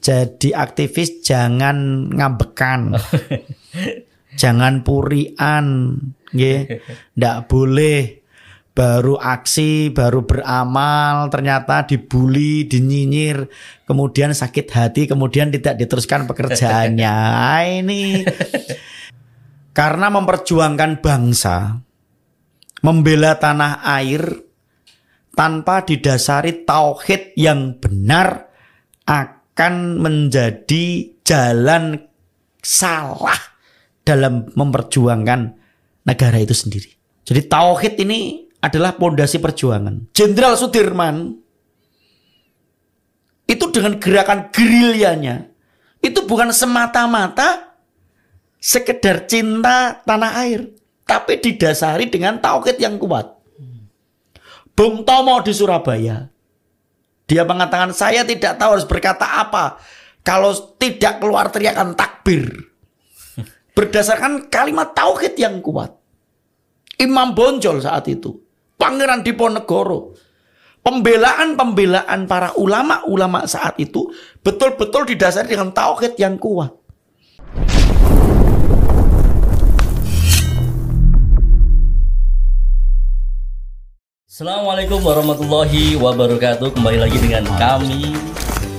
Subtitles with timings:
[0.00, 2.96] jadi aktivis jangan ngambekan.
[4.40, 5.96] jangan purian,
[6.32, 6.60] nggih.
[7.16, 8.20] Ndak boleh
[8.70, 13.50] baru aksi, baru beramal, ternyata dibully, dinyinyir,
[13.84, 17.12] kemudian sakit hati, kemudian tidak diteruskan pekerjaannya.
[17.50, 18.24] Ah, ini
[19.74, 21.76] karena memperjuangkan bangsa,
[22.80, 24.22] membela tanah air
[25.34, 28.50] tanpa didasari tauhid yang benar
[29.04, 29.39] akan
[30.00, 32.00] menjadi jalan
[32.64, 33.36] salah
[34.00, 35.40] dalam memperjuangkan
[36.08, 36.90] negara itu sendiri.
[37.28, 40.12] Jadi tauhid ini adalah pondasi perjuangan.
[40.16, 41.36] Jenderal Sudirman
[43.50, 45.50] itu dengan gerakan gerilyanya
[46.00, 47.76] itu bukan semata-mata
[48.56, 50.70] sekedar cinta tanah air,
[51.04, 53.36] tapi didasari dengan tauhid yang kuat.
[54.72, 56.29] Bung Tomo di Surabaya.
[57.30, 59.78] Dia mengatakan saya tidak tahu harus berkata apa
[60.26, 60.50] kalau
[60.82, 62.50] tidak keluar teriakan takbir.
[63.78, 65.94] Berdasarkan kalimat tauhid yang kuat.
[66.98, 68.34] Imam Bonjol saat itu,
[68.74, 70.12] Pangeran Diponegoro,
[70.82, 74.10] pembelaan-pembelaan para ulama-ulama saat itu
[74.42, 76.79] betul-betul didasari dengan tauhid yang kuat.
[84.40, 86.72] Assalamualaikum warahmatullahi wabarakatuh.
[86.72, 88.16] Kembali lagi dengan kami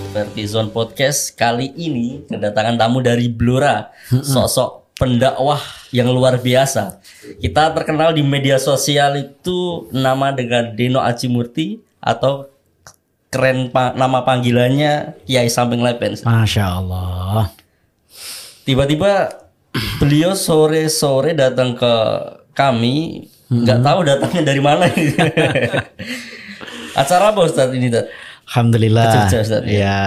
[0.10, 1.38] Vertizon Podcast.
[1.38, 5.62] Kali ini kedatangan tamu dari Blora, sosok pendakwah
[5.94, 6.98] yang luar biasa.
[7.38, 12.50] Kita terkenal di media sosial itu nama dengan Deno Acimurti atau
[13.30, 16.26] keren pa- nama panggilannya Kiai Samping Lepen.
[16.26, 17.54] Masya Allah.
[18.66, 19.30] Tiba-tiba
[20.02, 21.94] beliau sore-sore datang ke
[22.58, 24.88] kami, nggak tahu datangnya dari mana.
[27.02, 28.32] Acara apa Ustadz ini, Ustadz?
[28.52, 29.32] Alhamdulillah.
[29.32, 29.60] Ustaz, ya.
[29.68, 29.98] ya,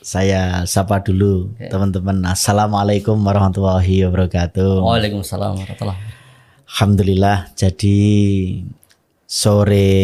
[0.00, 2.24] saya sapa dulu teman-teman.
[2.28, 4.84] Assalamualaikum warahmatullahi wabarakatuh.
[4.84, 6.24] Waalaikumsalam warahmatullahi wabarakatuh.
[6.76, 7.56] Alhamdulillah.
[7.56, 8.00] Jadi
[9.24, 9.96] sore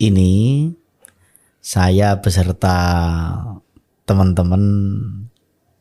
[0.00, 0.32] ini
[1.60, 2.76] saya beserta
[4.08, 4.64] teman-teman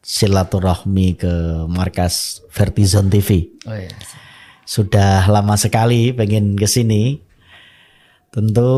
[0.03, 3.55] silaturahmi ke markas Vertizon TV.
[3.63, 3.87] Oh iya.
[4.71, 7.19] Sudah lama sekali pengen ke sini.
[8.31, 8.71] Tentu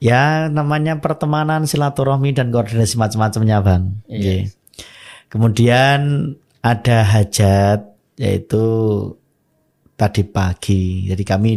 [0.00, 4.00] ya namanya pertemanan silaturahmi dan koordinasi macam-macamnya, Bang.
[4.08, 4.16] Iya.
[4.16, 4.42] Nggih.
[5.28, 6.00] Kemudian
[6.64, 8.64] ada hajat yaitu
[10.00, 11.12] tadi pagi.
[11.12, 11.50] Jadi kami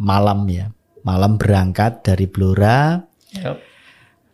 [0.00, 0.72] malam ya.
[1.04, 2.96] Malam berangkat dari Blora
[3.34, 3.58] Yap.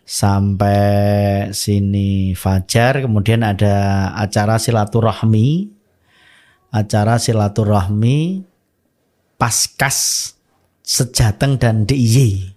[0.05, 5.78] sampai sini Fajar kemudian ada acara silaturahmi
[6.69, 8.45] acara silaturahmi
[9.37, 10.33] Paskas
[10.83, 12.57] Sejateng dan DIY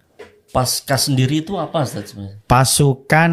[0.52, 2.36] Pasca sendiri itu apa sebenarnya?
[2.44, 3.32] pasukan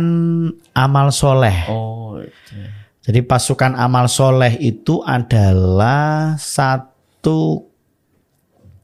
[0.72, 2.56] amal soleh Oh, itu.
[3.04, 7.68] jadi pasukan amal soleh itu adalah satu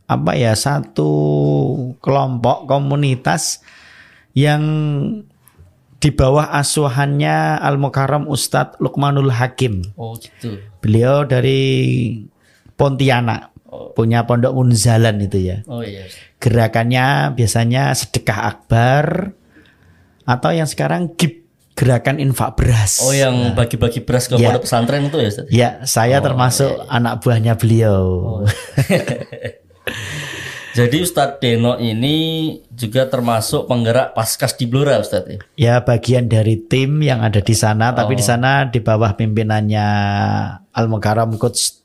[0.05, 1.09] apa ya satu
[1.97, 3.63] kelompok komunitas
[4.35, 4.61] yang
[6.05, 9.81] di bawah asuhannya Al Mukarram Ustadz Lukmanul Hakim.
[9.97, 10.61] Oh, gitu.
[10.77, 12.21] Beliau dari
[12.77, 13.49] Pontianak,
[13.97, 15.57] punya pondok Munzalan itu ya.
[15.65, 16.05] Oh iya.
[16.37, 19.33] Gerakannya biasanya sedekah akbar
[20.29, 21.41] atau yang sekarang GIP
[21.73, 23.01] gerakan infak beras.
[23.01, 24.53] Oh, yang bagi-bagi beras ke Ya.
[24.53, 25.49] pondok pesantren itu ya, Ustadz?
[25.49, 28.45] Ya, saya termasuk anak buahnya beliau.
[30.75, 35.39] Jadi Ustadz Deno ini juga termasuk penggerak Paskas di Blora, Ustadz ya?
[35.55, 39.87] Ya, bagian dari tim yang ada di sana, tapi di sana di bawah pimpinannya
[40.75, 41.79] Al Mukarram Coach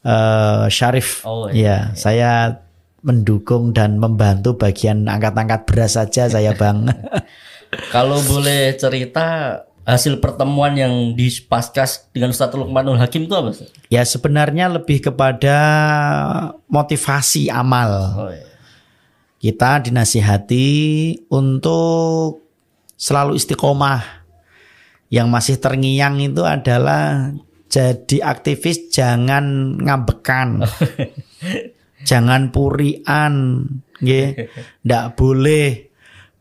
[0.00, 1.28] eh, Syarif.
[1.28, 2.56] Oh, ya, saya
[3.04, 6.88] mendukung dan membantu bagian angkat-angkat beras saja saya, Bang.
[7.94, 13.70] Kalau boleh cerita hasil pertemuan yang di Paskas dengan Ustadz Lukmanul Hakim itu apa, Ustadz?
[13.86, 15.58] ya, sebenarnya lebih kepada
[16.66, 17.90] motivasi amal.
[18.18, 18.44] Oh iya.
[19.38, 20.66] Kita dinasihati
[21.30, 22.42] untuk
[22.98, 24.26] selalu istiqomah.
[25.06, 27.30] Yang masih terngiang itu adalah
[27.70, 30.66] jadi aktivis jangan ngambekan.
[32.10, 33.62] jangan purian,
[34.02, 34.50] nggih.
[34.82, 35.85] Ndak boleh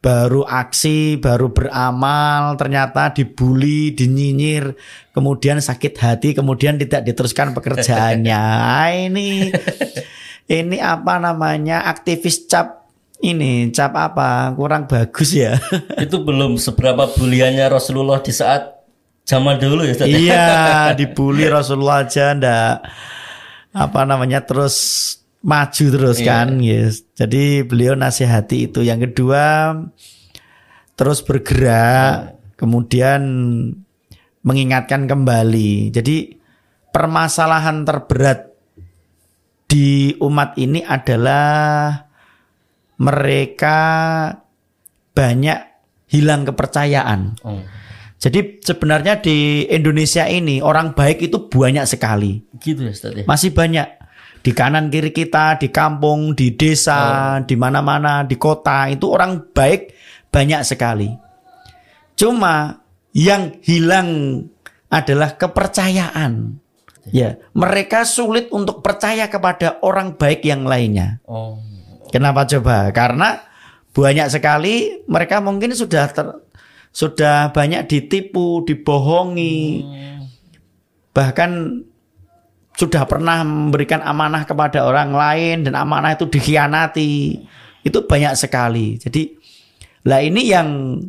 [0.06, 4.78] baru aksi, baru beramal, ternyata dibully, dinyinyir,
[5.18, 8.38] kemudian sakit hati, kemudian tidak diteruskan pekerjaannya.
[8.76, 9.50] Ah, ini
[10.46, 12.86] ini apa namanya aktivis cap
[13.26, 14.54] ini cap apa?
[14.54, 15.58] Kurang bagus ya.
[16.06, 18.76] Itu belum seberapa buliannya Rasulullah di saat
[19.26, 20.48] zaman dulu ya iya
[21.02, 22.86] dibully Rasulullah aja ndak
[23.74, 24.78] apa namanya terus
[25.46, 27.06] maju terus kan yes.
[27.14, 29.78] jadi beliau nasihati itu yang kedua
[30.98, 33.22] terus bergerak kemudian
[34.46, 35.90] mengingatkan kembali.
[35.90, 36.38] Jadi
[36.94, 38.54] permasalahan terberat
[39.66, 41.92] di umat ini adalah
[43.02, 43.80] mereka
[45.12, 45.60] banyak
[46.08, 47.36] hilang kepercayaan.
[47.42, 47.60] Oh.
[48.16, 52.40] Jadi sebenarnya di Indonesia ini orang baik itu banyak sekali.
[52.62, 53.26] Gitu ya Ustaz ya.
[53.28, 54.05] Masih banyak
[54.46, 59.90] di kanan kiri kita, di kampung, di desa, di mana-mana, di kota itu orang baik
[60.30, 61.10] banyak sekali.
[62.14, 62.78] Cuma
[63.18, 64.46] yang hilang
[64.94, 66.62] adalah kepercayaan.
[67.10, 71.22] Ya, mereka sulit untuk percaya kepada orang baik yang lainnya.
[71.26, 71.58] Oh.
[72.14, 72.94] Kenapa coba?
[72.94, 73.42] Karena
[73.98, 76.42] banyak sekali mereka mungkin sudah ter-
[76.94, 79.86] sudah banyak ditipu, dibohongi,
[81.14, 81.82] bahkan
[82.76, 87.40] sudah pernah memberikan amanah kepada orang lain dan amanah itu dikhianati.
[87.82, 89.00] Itu banyak sekali.
[89.00, 89.32] Jadi
[90.06, 91.00] lah ini yang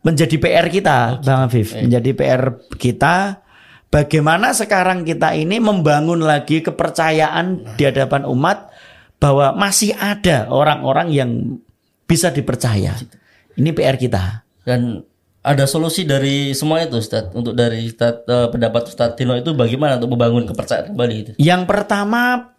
[0.00, 2.42] menjadi PR kita, Bang Afif, menjadi PR
[2.80, 3.44] kita
[3.92, 8.72] bagaimana sekarang kita ini membangun lagi kepercayaan di hadapan umat
[9.20, 11.30] bahwa masih ada orang-orang yang
[12.08, 12.96] bisa dipercaya.
[13.60, 14.48] Ini PR kita.
[14.64, 15.04] Dan
[15.40, 19.96] ada solusi dari semua itu Ustaz untuk dari Ustaz, eh, pendapat Ustaz Tino itu bagaimana
[19.96, 21.30] untuk membangun kepercayaan kembali itu?
[21.40, 22.52] Yang pertama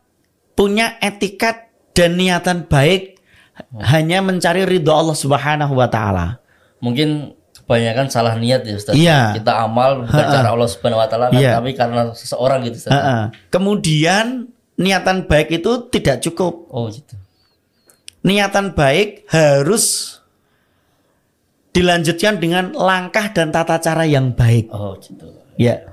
[0.57, 3.22] punya etikat dan niatan baik
[3.78, 6.42] hanya mencari ridho Allah Subhanahu wa taala.
[6.81, 8.94] Mungkin kebanyakan salah niat ya Ustaz.
[8.98, 9.38] Iya.
[9.38, 11.62] Kita amal bukan cara Allah Subhanahu wa taala kan, Iya.
[11.62, 12.98] tapi karena seseorang gitu Ustaz.
[12.98, 13.24] Heeh.
[13.54, 14.50] Kemudian
[14.81, 16.66] niatan baik itu tidak cukup.
[16.74, 17.13] Oh gitu.
[18.25, 20.18] Niatan baik harus
[21.71, 24.68] dilanjutkan dengan langkah dan tata cara yang baik.
[24.71, 25.27] Oh gitu.
[25.56, 25.88] Ya.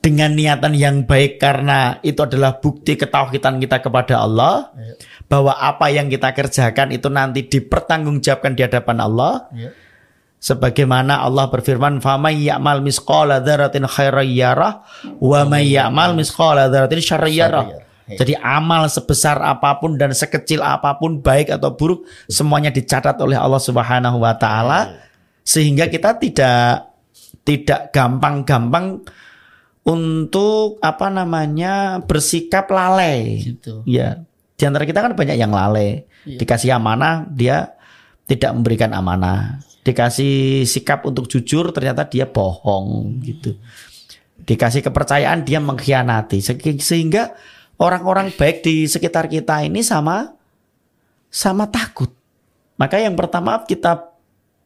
[0.00, 4.96] Dengan niatan yang baik karena itu adalah bukti ketauhidan kita kepada Allah Iya.
[5.28, 9.44] bahwa apa yang kita kerjakan itu nanti dipertanggungjawabkan di hadapan Allah.
[9.52, 9.76] Iya.
[10.40, 14.80] Sebagaimana Allah berfirman, "Faman ya'mal misqala dzarratin khairan yarah
[15.20, 20.64] wa may ya'mal misqala dzarratin syarran yarah." Syarran, Jadi amal sebesar apa pun dan sekecil
[20.64, 25.09] apa pun baik atau buruk semuanya dicatat oleh Allah Subhanahu wa taala
[25.42, 26.90] sehingga kita tidak
[27.44, 29.02] tidak gampang-gampang
[29.84, 33.40] untuk apa namanya bersikap lalai.
[33.56, 33.82] Gitu.
[33.88, 34.22] Ya,
[34.54, 36.04] di antara kita kan banyak yang lalai.
[36.20, 37.74] Dikasih amanah, dia
[38.28, 39.64] tidak memberikan amanah.
[39.80, 43.56] Dikasih sikap untuk jujur, ternyata dia bohong gitu.
[44.44, 46.44] Dikasih kepercayaan, dia mengkhianati.
[46.44, 47.32] Se- Sehingga
[47.80, 50.28] orang-orang baik di sekitar kita ini sama
[51.32, 52.12] sama takut.
[52.76, 54.09] Maka yang pertama kita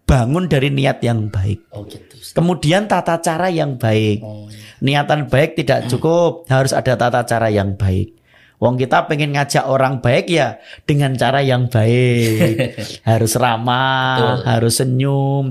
[0.04, 1.68] bangun dari niat yang baik.
[1.72, 2.16] Oh gitu.
[2.36, 4.20] Kemudian tata cara yang baik.
[4.20, 4.60] Oh, iya.
[4.84, 8.14] Niatan baik tidak cukup, harus ada tata cara yang baik.
[8.62, 10.56] Wong kita pengen ngajak orang baik ya
[10.88, 12.78] dengan cara yang baik.
[13.08, 14.36] harus ramah, Betul.
[14.46, 15.44] harus senyum.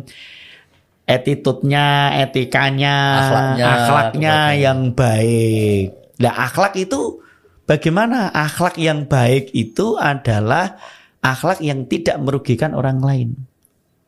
[1.03, 2.97] Attitude-nya, etikanya,
[3.27, 6.15] Akhlaknya, akhlaknya yang baik.
[6.23, 7.19] Nah, akhlak itu
[7.67, 8.31] bagaimana?
[8.31, 10.79] Akhlak yang baik itu adalah
[11.19, 13.29] akhlak yang tidak merugikan orang lain.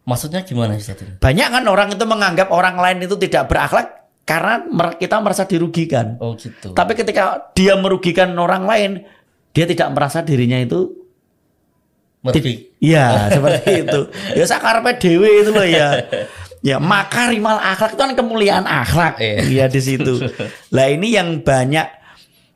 [0.06, 0.86] Maksudnya gimana ini?
[1.18, 4.62] Banyak kan orang itu menganggap orang lain itu tidak berakhlak karena
[5.02, 6.22] kita merasa dirugikan.
[6.22, 6.78] Oh gitu.
[6.78, 8.92] Tapi ketika dia merugikan orang lain,
[9.50, 11.06] dia tidak merasa dirinya itu
[12.26, 12.74] Merdi.
[12.82, 13.06] Iya,
[13.38, 14.02] seperti itu.
[14.34, 16.02] Ya sakarpe dewe itu loh ya.
[16.66, 19.22] Ya makarimal akhlak itu kan kemuliaan akhlak.
[19.22, 19.38] Iya.
[19.46, 20.18] Iya di situ.
[20.74, 21.86] Lah ini yang banyak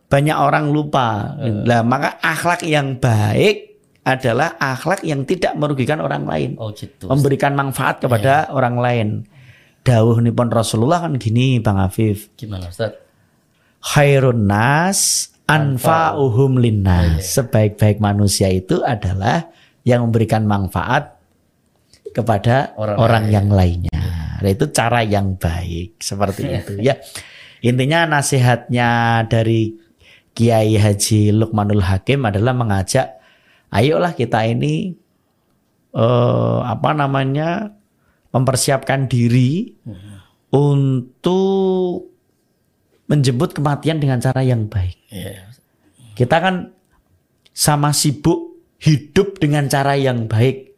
[0.10, 1.38] banyak orang lupa.
[1.70, 3.69] Lah maka akhlak yang baik
[4.04, 6.50] adalah akhlak yang tidak merugikan orang lain.
[6.58, 7.08] Oh gitu.
[7.12, 9.08] Memberikan manfaat kepada orang lain.
[9.84, 12.32] Dawuh nipun Rasulullah kan gini Bang Afif.
[12.36, 12.96] Gimana Ustaz?
[13.80, 17.26] Khairun nas anfa'uhum linnas.
[17.32, 19.50] Sebaik-baik manusia itu adalah
[19.88, 21.16] yang memberikan manfaat
[22.12, 23.94] kepada Orang orang, yang lainnya.
[24.40, 26.98] Nah, itu cara yang baik seperti itu ya.
[27.60, 29.76] Intinya nasihatnya dari
[30.32, 33.19] Kiai Haji Lukmanul Hakim adalah mengajak
[33.70, 34.94] ayolah kita ini
[35.94, 37.74] eh, apa namanya
[38.30, 39.74] mempersiapkan diri
[40.54, 42.10] untuk
[43.10, 44.98] menjemput kematian dengan cara yang baik.
[45.10, 45.50] Iya.
[46.14, 46.56] Kita kan
[47.50, 50.78] sama sibuk hidup dengan cara yang baik.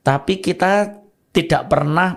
[0.00, 1.02] Tapi kita
[1.34, 2.16] tidak pernah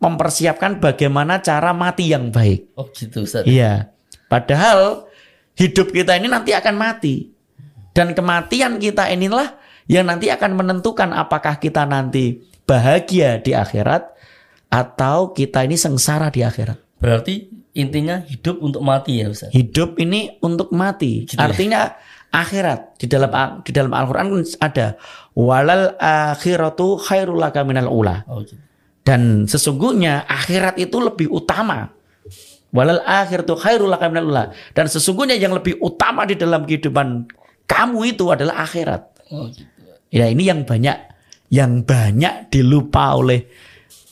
[0.00, 2.72] mempersiapkan bagaimana cara mati yang baik.
[2.78, 3.44] Oh gitu Ustaz.
[3.44, 3.90] Iya.
[4.30, 5.10] Padahal
[5.58, 7.28] hidup kita ini nanti akan mati.
[8.00, 14.16] Dan kematian kita inilah yang nanti akan menentukan apakah kita nanti bahagia di akhirat
[14.72, 16.80] atau kita ini sengsara di akhirat.
[16.96, 19.52] Berarti intinya hidup untuk mati ya Ustaz.
[19.52, 21.28] Hidup ini untuk mati.
[21.28, 21.44] Gitu ya?
[21.44, 21.92] Artinya
[22.32, 23.30] akhirat di dalam
[23.60, 24.32] di dalam Al-Qur'an
[24.64, 24.96] ada
[25.36, 28.24] walal akhiratu khairul laka minal ula.
[28.32, 28.56] Oh gitu.
[29.04, 31.92] Dan sesungguhnya akhirat itu lebih utama.
[32.72, 34.44] Walal akhir tuh khairul laka minal ula.
[34.72, 37.28] Dan sesungguhnya yang lebih utama di dalam kehidupan
[37.70, 39.30] kamu itu adalah akhirat.
[39.30, 39.70] Oh, gitu.
[40.10, 40.98] Ya ini yang banyak
[41.54, 43.46] yang banyak dilupa oleh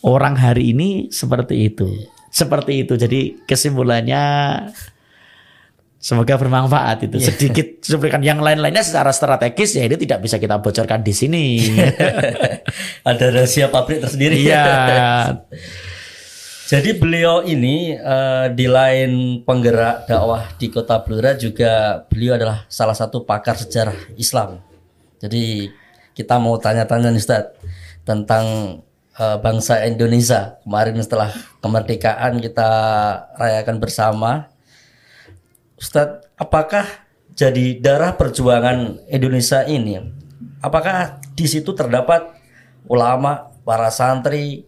[0.06, 1.90] orang hari ini seperti itu.
[2.30, 2.94] Seperti itu.
[2.94, 4.22] Jadi kesimpulannya
[5.98, 7.18] semoga bermanfaat itu.
[7.18, 11.58] Sedikit seperti yang lain-lainnya secara strategis ya ini tidak bisa kita bocorkan di sini.
[13.10, 14.38] Ada rahasia pabrik tersendiri.
[14.38, 14.66] Iya.
[16.68, 22.92] Jadi beliau ini eh, di lain penggerak dakwah di Kota Blora juga beliau adalah salah
[22.92, 24.60] satu pakar sejarah Islam.
[25.16, 25.72] Jadi
[26.12, 27.56] kita mau tanya-tanya nih Ustaz
[28.04, 28.44] tentang
[29.16, 30.60] eh, bangsa Indonesia.
[30.60, 31.32] Kemarin setelah
[31.64, 32.68] kemerdekaan kita
[33.40, 34.52] rayakan bersama.
[35.80, 36.84] Ustaz, apakah
[37.32, 40.04] jadi darah perjuangan Indonesia ini?
[40.60, 42.28] Apakah di situ terdapat
[42.84, 44.67] ulama, para santri,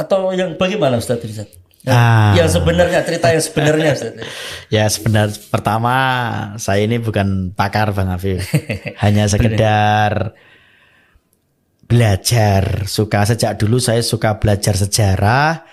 [0.00, 1.20] atau yang bagaimana Ustaz?
[1.20, 2.36] Yang, Ah.
[2.36, 4.12] yang sebenarnya cerita yang sebenarnya Ustaz.
[4.68, 5.94] Ya sebenarnya pertama
[6.56, 8.44] saya ini bukan pakar Bang Afif.
[9.04, 10.36] Hanya sekedar
[11.84, 12.84] belajar.
[12.86, 15.64] Suka sejak dulu saya suka belajar sejarah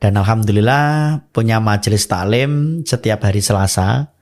[0.00, 4.12] dan alhamdulillah punya majelis taklim setiap hari Selasa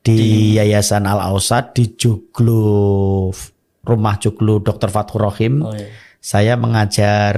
[0.00, 3.30] di Yayasan Al Ausad di Joglo
[3.82, 4.90] Rumah Joglo Dr.
[4.90, 5.54] Fathur Rohim.
[5.62, 5.90] Oh, iya.
[6.18, 7.34] Saya mengajar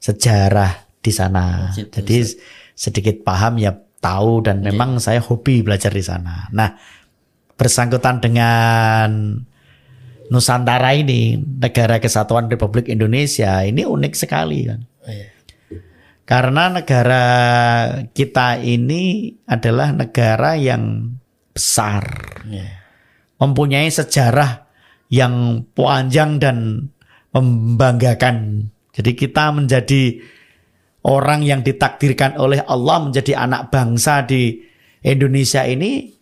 [0.00, 1.70] sejarah di sana.
[1.76, 2.16] gitu, Jadi
[2.72, 6.48] sedikit paham ya tahu dan memang saya hobi belajar di sana.
[6.56, 6.72] Nah,
[7.60, 9.36] bersangkutan dengan
[10.30, 14.80] Nusantara ini, negara kesatuan Republik Indonesia ini unik sekali kan.
[15.02, 15.28] Oh, iya.
[16.22, 17.24] Karena negara
[18.14, 21.10] kita ini adalah negara yang
[21.50, 22.06] besar,
[22.46, 22.78] Iya.
[23.42, 24.70] mempunyai sejarah
[25.10, 26.86] yang panjang dan
[27.34, 28.70] membanggakan.
[29.00, 30.20] Jadi kita menjadi
[31.08, 34.60] orang yang ditakdirkan oleh Allah menjadi anak bangsa di
[35.00, 36.12] Indonesia ini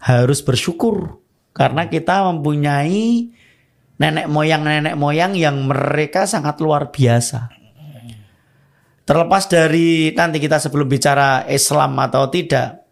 [0.00, 1.20] harus bersyukur
[1.52, 3.28] karena kita mempunyai
[4.00, 7.52] nenek moyang nenek moyang yang mereka sangat luar biasa.
[9.04, 12.88] Terlepas dari nanti kita sebelum bicara Islam atau tidak,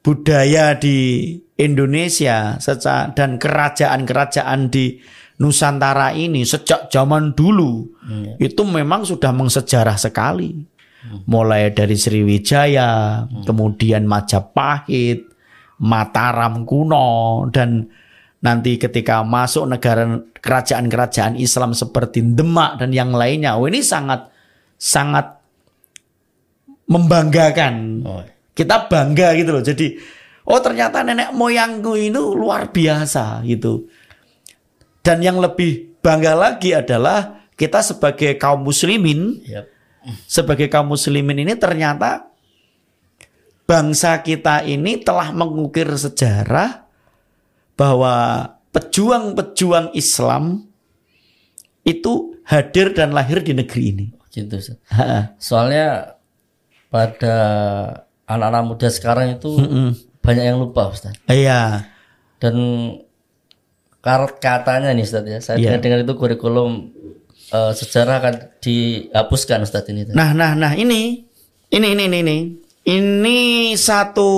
[0.00, 2.56] budaya di Indonesia
[3.12, 4.96] dan kerajaan-kerajaan di
[5.34, 7.82] Nusantara ini sejak zaman dulu
[8.38, 10.62] itu memang sudah mengsejarah sekali.
[11.28, 15.26] Mulai dari Sriwijaya, kemudian Majapahit,
[15.84, 17.84] Mataram kuno dan
[18.40, 24.32] nanti ketika masuk negara kerajaan-kerajaan Islam seperti Demak dan yang lainnya, oh ini sangat
[24.78, 25.44] sangat
[26.88, 28.20] membanggakan Oh,
[28.52, 29.64] kita bangga gitu loh.
[29.64, 29.96] Jadi
[30.48, 33.88] oh ternyata nenek moyangku ini luar biasa gitu.
[35.04, 39.68] Dan yang lebih bangga lagi adalah kita sebagai kaum muslimin, Yap.
[40.24, 42.32] sebagai kaum muslimin ini ternyata
[43.68, 46.88] bangsa kita ini telah mengukir sejarah
[47.76, 50.66] bahwa pejuang-pejuang Islam
[51.84, 54.06] itu hadir dan lahir di negeri ini.
[54.32, 54.80] Gitu Ustaz.
[54.90, 55.36] Ha-ha.
[55.38, 56.18] Soalnya
[56.88, 57.36] pada
[58.24, 59.52] anak-anak muda sekarang itu
[60.24, 61.14] banyak yang lupa Ustaz.
[61.28, 61.92] Iya.
[62.40, 62.56] Dan
[64.36, 65.68] katanya nih Ustaz ya, saya Iya.
[65.72, 66.92] dengar-dengar itu kurikulum
[67.48, 70.04] eh, sejarah akan dihapuskan Ustaz ini.
[70.12, 71.24] Nah, nah, nah ini,
[71.70, 72.36] ini, ini, ini, ini,
[72.84, 73.38] ini
[73.74, 74.28] satu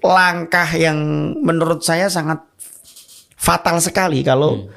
[0.00, 0.96] langkah yang
[1.42, 2.40] menurut saya sangat
[3.36, 4.70] fatal sekali kalau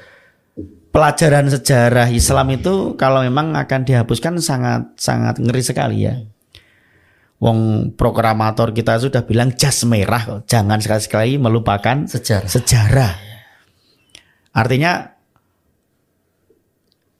[0.90, 6.18] pelajaran sejarah Islam itu kalau memang akan dihapuskan sangat sangat ngeri sekali ya.
[7.40, 10.44] Wong proklamator kita sudah bilang jas merah.
[10.44, 12.44] Jangan sekali-sekali melupakan Sejarah.
[12.44, 13.12] sejarah.
[14.50, 15.06] Artinya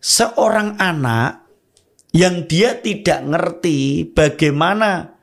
[0.01, 1.47] seorang anak
[2.11, 5.15] yang dia tidak ngerti bagaimana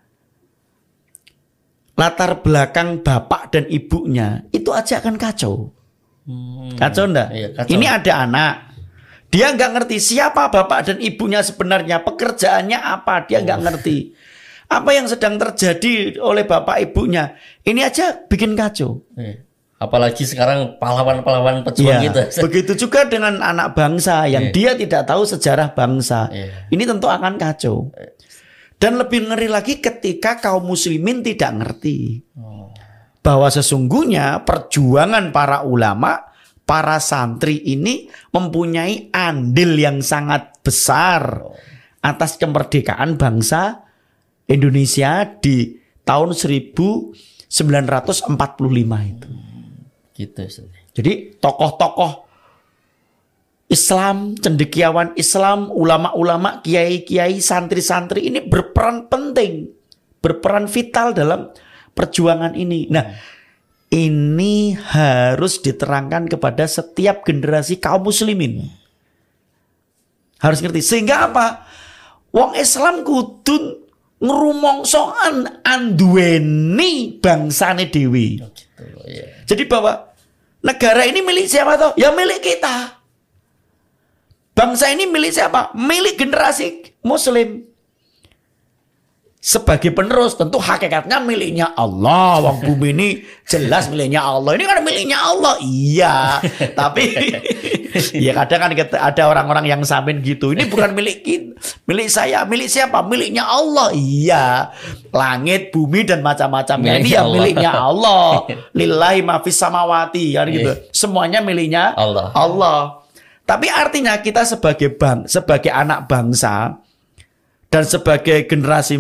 [1.98, 5.74] latar belakang bapak dan ibunya itu aja akan kacau.
[6.30, 6.76] Hmm.
[6.78, 7.30] Kacau enggak?
[7.34, 7.72] Iya, kacau.
[7.74, 8.56] Ini ada anak.
[9.28, 14.16] Dia nggak ngerti siapa bapak dan ibunya sebenarnya, pekerjaannya apa, dia nggak ngerti.
[14.68, 17.36] Apa yang sedang terjadi oleh bapak ibunya,
[17.68, 19.04] ini aja bikin kacau.
[19.16, 19.47] Iya.
[19.78, 22.22] Apalagi sekarang pahlawan-pahlawan pejuang Iya, gitu.
[22.50, 24.54] Begitu juga dengan anak bangsa yang Iya.
[24.54, 26.34] dia tidak tahu sejarah bangsa.
[26.34, 26.66] Iya.
[26.74, 27.94] Ini tentu akan kacau.
[28.78, 32.74] Dan lebih ngeri lagi ketika kaum muslimin tidak ngerti Oh.
[33.22, 36.26] bahwa sesungguhnya perjuangan para ulama,
[36.66, 41.46] para santri ini mempunyai andil yang sangat besar
[42.02, 43.86] atas kemerdekaan bangsa
[44.48, 47.50] Indonesia di tahun 1945
[49.06, 49.30] itu.
[50.18, 50.66] Gitu Ustaz.
[50.98, 52.26] Jadi tokoh-tokoh
[53.70, 59.70] Islam, cendekiawan Islam, ulama-ulama, kiai-kiai, santri-santri ini berperan penting,
[60.24, 61.52] berperan vital dalam
[61.92, 62.88] perjuangan ini.
[62.88, 63.06] Nah,
[63.92, 68.72] ini harus diterangkan kepada setiap generasi kaum muslimin.
[70.40, 70.80] Harus ngerti.
[70.80, 71.68] Sehingga apa?
[72.32, 73.84] Wong Islam kudu
[74.24, 78.40] ngrumongsoan anduweni bangsane dewi.
[78.40, 78.64] Gitu,
[79.12, 79.44] iya.
[79.44, 80.07] Jadi bahwa
[80.68, 81.92] negara ini milik siapa toh?
[81.96, 83.00] Ya milik kita.
[84.52, 85.72] Bangsa ini milik siapa?
[85.72, 87.64] Milik generasi muslim.
[89.38, 92.44] Sebagai penerus tentu hakikatnya miliknya Allah.
[92.44, 93.08] Wong bumi ini
[93.48, 94.60] jelas miliknya Allah.
[94.60, 95.56] Ini kan miliknya Allah.
[95.64, 96.42] Iya.
[96.80, 97.04] Tapi
[98.26, 100.52] ya kadang kan ada orang-orang yang samin gitu.
[100.52, 102.44] Ini bukan milik kita, milik saya.
[102.44, 103.04] Milik siapa?
[103.04, 103.92] Miliknya Allah.
[103.94, 104.72] Iya.
[105.12, 106.78] Langit, bumi dan macam-macam.
[106.84, 107.36] Ya, ini Miliknya ya Allah.
[107.40, 108.30] miliknya Allah.
[108.78, 110.72] Lillahi mafis samawati kan gitu.
[110.92, 112.32] Semuanya miliknya Allah.
[112.34, 112.80] Allah.
[113.48, 116.84] Tapi artinya kita sebagai bang, sebagai anak bangsa
[117.72, 119.00] dan sebagai generasi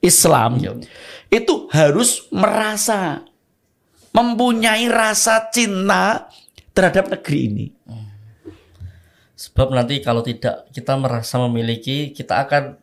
[0.00, 0.72] Islam Iya.
[1.28, 3.24] itu harus merasa
[4.14, 6.28] mempunyai rasa cinta
[6.72, 7.66] terhadap negeri ini.
[9.54, 12.74] Sebab nanti kalau tidak kita merasa memiliki, kita akan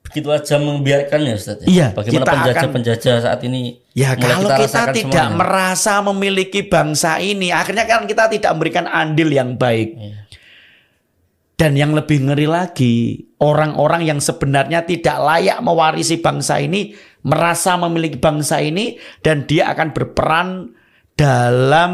[0.00, 1.60] begitu aja membiarkannya Ustaz.
[1.62, 1.68] ya?
[1.68, 5.36] Iya, Bagaimana kita penjajah-penjajah saat ini Ya kalau kita, rasakan tidak semuanya.
[5.36, 9.92] merasa memiliki bangsa ini, akhirnya kan kita tidak memberikan andil yang baik.
[9.92, 10.18] Iya.
[11.60, 18.16] Dan yang lebih ngeri lagi, orang-orang yang sebenarnya tidak layak mewarisi bangsa ini merasa memiliki
[18.16, 20.72] bangsa ini dan dia akan berperan
[21.12, 21.92] dalam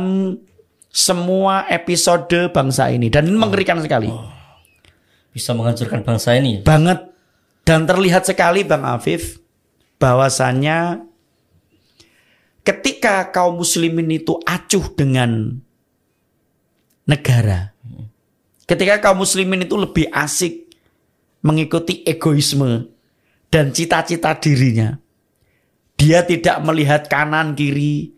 [0.96, 4.08] semua episode bangsa ini dan ini mengerikan sekali.
[5.36, 6.64] bisa menghancurkan bangsa ini.
[6.64, 7.12] Banget
[7.68, 9.36] dan terlihat sekali Bang Afif
[10.00, 11.04] bahwasannya
[12.64, 15.60] ketika kaum muslimin itu acuh dengan
[17.04, 17.76] negara.
[18.64, 20.72] Ketika kaum muslimin itu lebih asik
[21.44, 22.88] mengikuti egoisme
[23.52, 24.96] dan cita-cita dirinya.
[26.00, 28.15] Dia tidak melihat kanan kiri,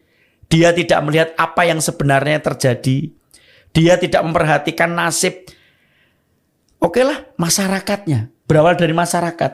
[0.48, 3.12] dia tidak melihat apa yang sebenarnya terjadi.
[3.72, 5.44] Dia tidak memperhatikan nasib
[6.78, 9.52] Oke lah masyarakatnya berawal dari masyarakat,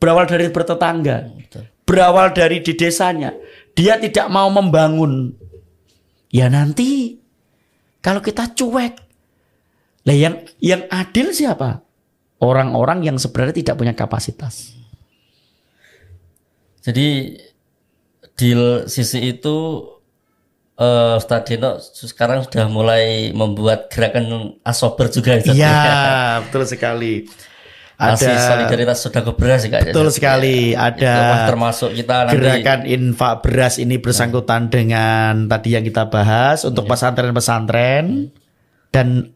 [0.00, 1.64] berawal dari bertetangga, Betul.
[1.84, 3.36] berawal dari di desanya.
[3.76, 5.36] Dia tidak mau membangun.
[6.32, 7.20] Ya nanti
[8.00, 8.96] kalau kita cuek,
[10.08, 11.84] lah yang yang adil siapa?
[12.40, 14.72] Orang-orang yang sebenarnya tidak punya kapasitas.
[16.80, 17.36] Jadi
[18.38, 18.50] di
[18.88, 19.56] sisi itu
[20.78, 25.58] eh Ustaz Dino sekarang sudah mulai membuat gerakan asober juga Ustaz.
[25.58, 25.78] Iya,
[26.46, 27.26] betul sekali.
[27.98, 29.90] Masih Ada solidaritas sudah beras ya, Kak.
[29.90, 30.70] betul sekali.
[30.70, 36.62] Itu Ada termasuk kita nanti gerakan infak beras ini bersangkutan dengan tadi yang kita bahas
[36.62, 38.30] untuk pesantren-pesantren
[38.94, 39.34] dan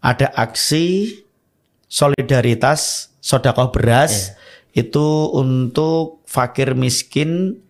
[0.00, 1.12] ada aksi
[1.92, 4.32] solidaritas sodakoh beras
[4.72, 7.60] itu untuk fakir miskin,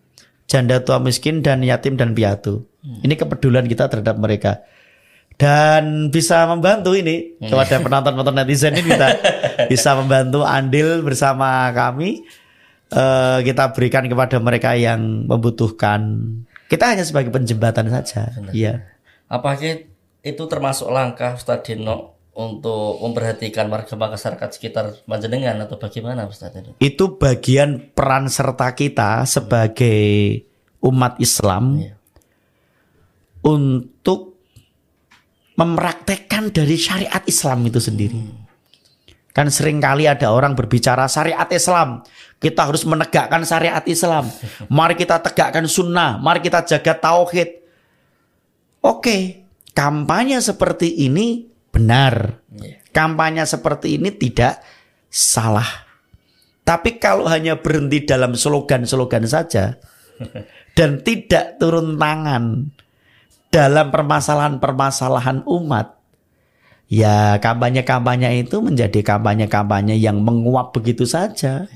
[0.47, 2.70] janda tua miskin dan yatim dan piatu.
[2.81, 4.65] Ini kepedulian kita terhadap mereka.
[5.37, 9.09] Dan bisa membantu ini kepada penonton-penonton netizen ini kita
[9.71, 12.21] bisa membantu andil bersama kami
[12.93, 16.21] eh, kita berikan kepada mereka yang membutuhkan.
[16.69, 18.29] Kita hanya sebagai penjembatan saja.
[18.53, 18.85] Iya.
[19.31, 19.87] apakah
[20.21, 26.77] itu termasuk langkah Ustaz Dino untuk memperhatikan warga masyarakat sekitar Panjenengan atau bagaimana Ustaz Dino?
[26.77, 30.45] Itu bagian peran serta kita sebagai
[30.85, 32.00] umat Islam Iya.
[33.45, 34.41] Untuk
[35.57, 38.21] mempraktekkan dari syariat Islam itu sendiri.
[39.31, 42.03] Kan sering kali ada orang berbicara syariat Islam.
[42.41, 44.27] Kita harus menegakkan syariat Islam.
[44.67, 46.19] Mari kita tegakkan sunnah.
[46.19, 47.63] Mari kita jaga tauhid.
[48.81, 52.43] Oke, kampanye seperti ini benar.
[52.51, 52.81] Iya.
[52.91, 54.59] Kampanye seperti ini tidak
[55.07, 55.87] salah.
[56.67, 59.79] Tapi kalau hanya berhenti dalam slogan-slogan saja
[60.77, 62.73] dan tidak turun tangan
[63.51, 65.99] dalam permasalahan-permasalahan umat,
[66.87, 71.67] ya kampanye-kampanye itu menjadi kampanye-kampanye yang menguap begitu saja.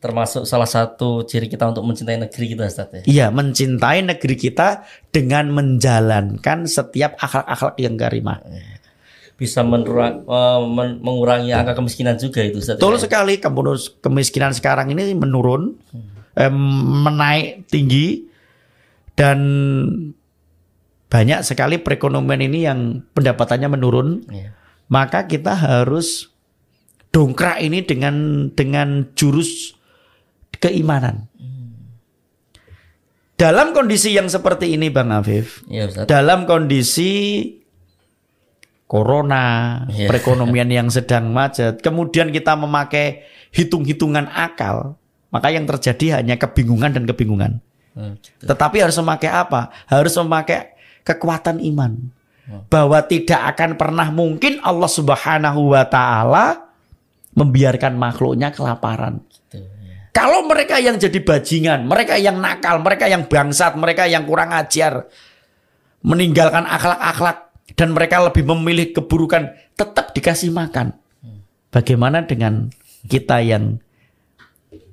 [0.00, 3.02] Termasuk salah satu ciri kita untuk mencintai negeri kita Ustaz ya.
[3.04, 8.40] Iya, mencintai negeri kita dengan menjalankan setiap akhlak-akhlak yang karimah.
[9.40, 12.76] Bisa menurang, eh, men- mengurangi angka kemiskinan juga itu Ustaz.
[12.76, 13.08] Betul ya.
[13.08, 13.40] sekali
[14.00, 15.72] kemiskinan sekarang ini menurun,
[16.36, 16.52] eh,
[17.08, 18.28] menaik tinggi
[19.16, 19.40] dan
[21.14, 24.26] banyak sekali perekonomian ini yang pendapatannya menurun.
[24.26, 24.50] Iya.
[24.90, 26.34] Maka kita harus
[27.14, 29.78] dongkrak ini dengan dengan jurus
[30.58, 31.30] keimanan.
[33.38, 36.06] Dalam kondisi yang seperti ini Bang Afif, Ustaz.
[36.10, 37.46] dalam kondisi
[38.90, 40.10] corona, Iya.
[40.10, 44.98] perekonomian yang sedang macet, kemudian kita memakai hitung-hitungan akal,
[45.34, 47.58] maka yang terjadi hanya kebingungan dan kebingungan.
[47.94, 48.50] Hmm, gitu.
[48.50, 49.70] Tetapi harus memakai apa?
[49.86, 50.73] Harus memakai
[51.04, 51.92] kekuatan iman.
[52.68, 56.68] Bahwa tidak akan pernah mungkin Allah Subhanahu wa taala
[57.32, 59.24] membiarkan makhluknya kelaparan.
[59.32, 60.12] Gitu, ya.
[60.12, 65.08] Kalau mereka yang jadi bajingan, mereka yang nakal, mereka yang bangsat, mereka yang kurang ajar,
[66.04, 70.92] meninggalkan akhlak-akhlak dan mereka lebih memilih keburukan, tetap dikasih makan.
[71.72, 72.68] Bagaimana dengan
[73.08, 73.80] kita yang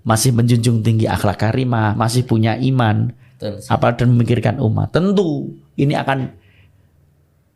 [0.02, 3.62] masih menjunjung tinggi akhlak karimah, masih punya iman, Betul.
[3.70, 4.90] apa dan memikirkan umat?
[4.90, 6.30] Tentu ini akan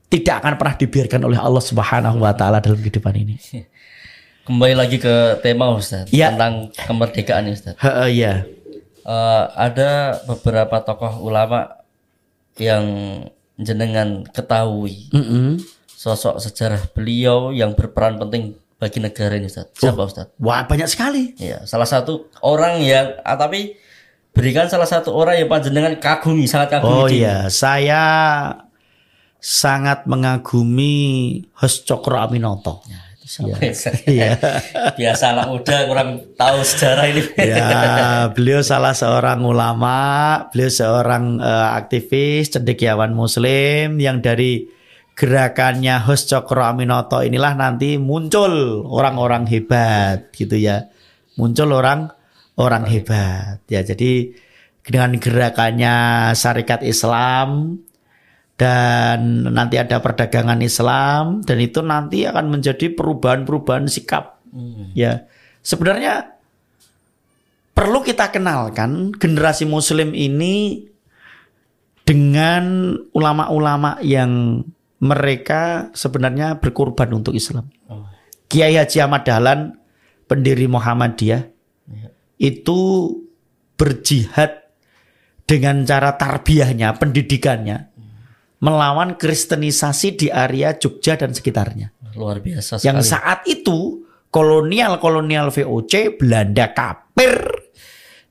[0.07, 3.35] tidak akan pernah dibiarkan oleh Allah Subhanahu wa taala dalam kehidupan ini.
[4.47, 6.29] Kembali lagi ke tema Ustaz Ya.
[6.29, 7.73] tentang kemerdekaan Ustaz.
[7.81, 8.33] Heeh, ya.
[9.01, 11.81] Eh, ada beberapa tokoh ulama
[12.57, 12.85] yang
[13.55, 15.57] jenengan ketahui Mm-mm.
[15.87, 19.73] sosok sejarah beliau yang berperan penting bagi negara ini Ustaz.
[19.73, 20.05] Siapa Oh.
[20.05, 20.29] Ustaz?
[20.37, 21.33] Wah, banyak sekali.
[21.37, 23.73] Ya, salah satu orang yang ah, tapi
[24.35, 26.91] berikan salah satu orang yang panjenengan kagumi, sangat kagumi.
[26.91, 28.03] Oh iya, saya
[29.39, 32.83] sangat mengagumi Hos Cokro Aminoto.
[33.15, 33.73] Itu siapa ya?
[34.05, 34.29] Iya.
[34.99, 37.21] Biasa anak muda kurang tahu sejarah ini.
[37.55, 39.97] Ya, beliau salah seorang ulama,
[40.51, 44.67] beliau seorang eh, aktivis cendekiawan muslim yang dari
[45.15, 50.91] gerakannya Hos Cokro Aminoto inilah nanti muncul orang-orang hebat gitu ya.
[51.39, 52.11] Muncul orang
[52.55, 53.59] orang hebat.
[53.67, 54.31] Ya, jadi
[54.85, 55.95] dengan gerakannya
[56.37, 57.79] Syarikat Islam
[58.55, 64.39] dan nanti ada perdagangan Islam dan itu nanti akan menjadi perubahan-perubahan sikap.
[64.95, 65.27] Ya.
[65.65, 66.37] Sebenarnya
[67.75, 70.87] perlu kita kenalkan generasi muslim ini
[72.05, 74.63] dengan ulama-ulama yang
[75.01, 77.67] mereka sebenarnya berkorban untuk Islam.
[77.91, 78.07] Oh.
[78.47, 79.75] Kiai Haji Ahmad Dahlan,
[80.29, 81.54] pendiri Muhammadiyah, Iya.
[82.39, 83.11] Itu
[83.75, 84.65] berjihad
[85.45, 87.93] dengan cara tarbiyahnya, pendidikannya,
[88.63, 91.93] melawan kristenisasi di area Jogja dan sekitarnya.
[92.15, 92.87] Luar biasa sekali.
[92.87, 97.35] Yang saat itu kolonial-kolonial VOC Belanda kafir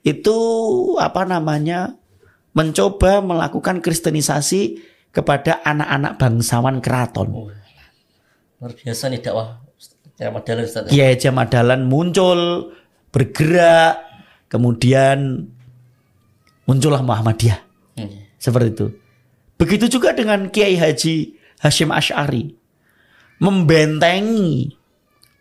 [0.04, 0.38] itu
[1.00, 1.96] apa namanya
[2.52, 4.80] mencoba melakukan kristenisasi
[5.14, 7.28] kepada anak-anak bangsawan keraton.
[7.30, 7.48] Oh.
[8.58, 9.64] Luar biasa nih dakwah
[10.14, 10.86] Kiai Ustaz.
[10.94, 11.10] ya.
[11.18, 12.70] Kiai muncul,
[13.14, 14.02] bergerak,
[14.50, 15.46] kemudian
[16.66, 17.62] muncullah Muhammadiyah.
[17.94, 18.26] Hmm.
[18.42, 18.86] Seperti itu.
[19.54, 22.58] Begitu juga dengan Kiai Haji Hashim Ash'ari.
[23.38, 24.74] Membentengi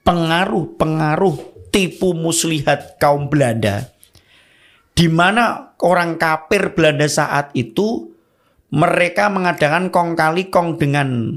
[0.05, 3.89] pengaruh-pengaruh tipu muslihat kaum Belanda.
[4.93, 8.13] Di mana orang kafir Belanda saat itu
[8.69, 11.33] mereka mengadakan kong kali kong dengan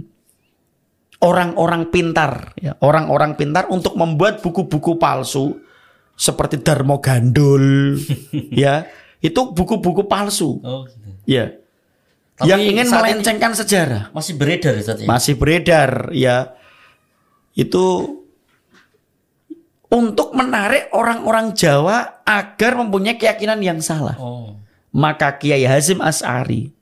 [1.24, 5.56] orang-orang pintar, ya, orang-orang pintar untuk membuat buku-buku palsu
[6.16, 7.96] seperti Darmo Gandul,
[8.64, 8.88] ya,
[9.20, 11.08] itu buku-buku palsu, Oh, gitu.
[11.28, 11.52] ya,
[12.36, 15.04] Tapi yang ingin saat melencengkan sejarah masih beredar ya.
[15.04, 16.56] masih beredar, ya,
[17.52, 17.84] itu
[19.86, 24.18] untuk menarik orang-orang Jawa agar mempunyai keyakinan yang salah.
[24.18, 24.58] Oh.
[24.96, 26.72] Maka Kiai Hazim As'ari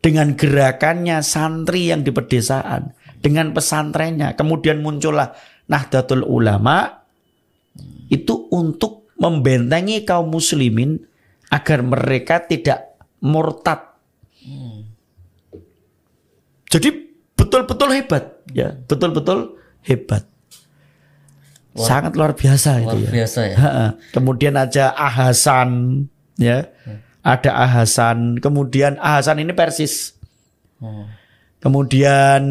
[0.00, 5.32] dengan gerakannya santri yang di pedesaan, dengan pesantrennya, kemudian muncullah
[5.68, 7.03] Nahdlatul Ulama
[8.10, 10.98] itu untuk membentengi kaum muslimin
[11.50, 13.94] agar mereka tidak murtad.
[16.68, 16.88] Jadi
[17.38, 20.26] betul-betul hebat, ya, betul-betul hebat.
[21.74, 23.10] Sangat luar biasa Luar itu ya.
[23.10, 23.56] biasa ya.
[23.58, 23.86] Ha-ha.
[24.14, 25.70] Kemudian aja Ahasan
[26.38, 26.70] ya.
[27.24, 30.14] Ada Ahasan, kemudian Ahasan ini Persis.
[30.78, 31.08] Oh.
[31.58, 32.42] Kemudian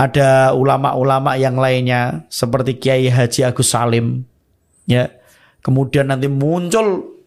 [0.00, 4.24] ada ulama-ulama yang lainnya seperti Kiai Haji Agus Salim
[4.88, 5.12] ya.
[5.60, 7.20] Kemudian nanti muncul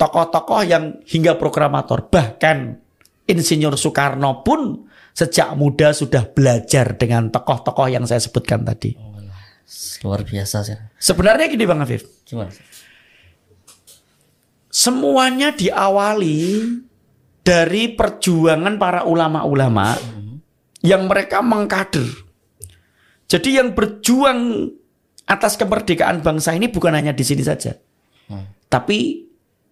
[0.00, 2.80] tokoh-tokoh yang hingga programator bahkan
[3.28, 8.96] Insinyur Soekarno pun sejak muda sudah belajar dengan tokoh-tokoh yang saya sebutkan tadi.
[10.00, 10.78] Luar biasa sih.
[10.96, 12.48] Sebenarnya gini Bang Afif, Gimana?
[14.72, 16.64] semuanya diawali
[17.44, 19.98] dari perjuangan para ulama-ulama
[20.82, 22.06] yang mereka mengkader.
[23.28, 24.72] Jadi yang berjuang
[25.28, 27.76] atas kemerdekaan bangsa ini bukan hanya di sini saja.
[28.68, 29.28] Tapi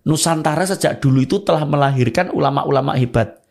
[0.06, 3.42] Nusantara sejak dulu itu telah melahirkan ulama-ulama hebat.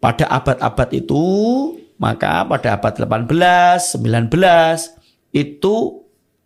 [0.00, 1.22] Pada abad-abad itu,
[2.00, 2.94] maka pada abad
[3.28, 4.32] 18, 19
[5.36, 5.74] itu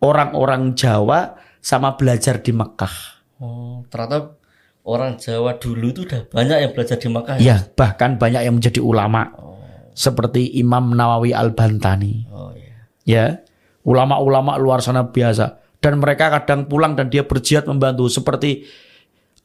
[0.03, 3.22] orang-orang Jawa sama belajar di Mekah.
[3.38, 4.35] Oh, ternyata
[4.83, 7.37] orang Jawa dulu itu udah banyak yang belajar di Makkah.
[7.38, 7.42] ya?
[7.46, 9.31] Ya, bahkan banyak yang menjadi ulama.
[9.94, 12.26] Seperti Imam Nawawi Al-Bantani.
[12.31, 12.74] Oh iya.
[13.05, 13.26] Ya,
[13.87, 15.59] ulama-ulama luar sana biasa.
[15.81, 18.68] Dan mereka kadang pulang dan dia berjihad membantu seperti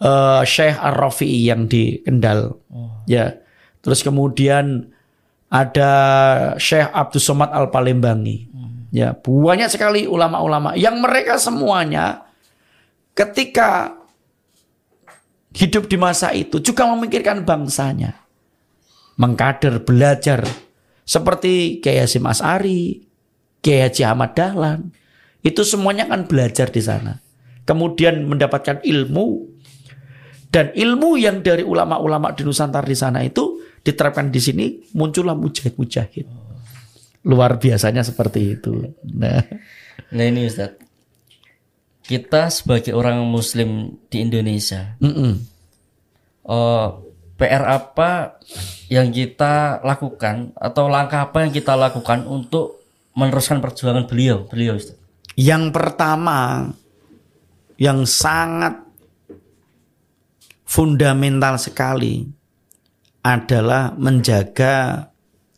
[0.03, 2.59] eh, Syekh Ar-Rafi'i yang di Kendal.
[3.07, 3.39] Ya.
[3.79, 4.91] Terus kemudian
[5.47, 5.91] ada
[6.57, 8.51] Syekh Abdul Somad Al-Palembangi.
[8.95, 12.31] Ya, banyak sekali ulama-ulama yang mereka semuanya
[13.11, 13.91] ketika
[15.51, 18.24] hidup di masa itu juga memikirkan bangsanya.
[19.15, 20.43] Mengkader, belajar.
[21.05, 23.05] Seperti Kiai Hasyim As'ari,
[23.61, 24.91] Kiai Haji Ahmad Dahlan.
[25.45, 27.21] Itu semuanya kan belajar di sana.
[27.63, 29.55] Kemudian mendapatkan ilmu.
[30.49, 36.25] Dan ilmu yang dari ulama-ulama di Nusantara di sana itu diterapkan di sini muncullah mujahid-mujahid.
[37.27, 38.95] Luar biasanya seperti itu.
[39.03, 39.43] Nah,
[40.15, 40.77] Nah ini Ustaz.
[42.05, 45.41] Kita sebagai orang muslim di Indonesia, mm-mm.
[46.45, 46.89] eh,
[47.35, 48.39] PR apa
[48.87, 52.79] yang kita lakukan atau langkah apa yang kita lakukan untuk
[53.11, 54.95] meneruskan perjuangan beliau, beliau Ustaz?
[55.35, 56.71] Yang pertama
[57.75, 58.87] yang sangat
[60.63, 62.23] fundamental sekali
[63.19, 65.09] adalah menjaga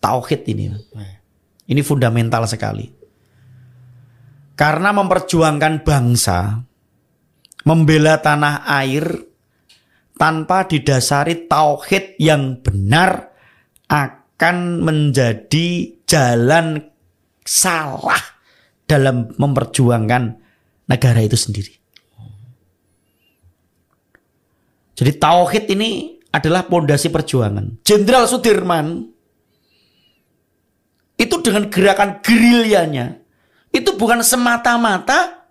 [0.02, 0.74] tauhid ini.
[1.68, 2.88] Ini fundamental sekali.
[4.58, 6.58] Karena memperjuangkan bangsa,
[7.68, 9.27] membela tanah air
[10.17, 13.32] tanpa didasari tauhid yang benar
[13.88, 16.82] akan menjadi jalan
[17.45, 18.19] salah
[18.84, 20.23] dalam memperjuangkan
[20.89, 21.73] negara itu sendiri.
[24.97, 27.86] Jadi tauhid ini adalah pondasi perjuangan.
[27.86, 29.06] Jenderal Sudirman
[31.17, 33.21] itu dengan gerakan gerilyanya
[33.73, 35.49] itu bukan semata-mata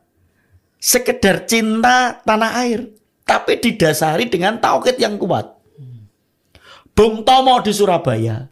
[0.83, 2.91] sekedar cinta tanah air,
[3.27, 5.59] tapi didasari dengan tauhid yang kuat.
[6.97, 8.49] Bung Tomo di Surabaya,